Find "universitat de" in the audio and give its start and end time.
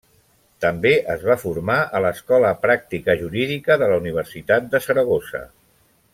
4.05-4.83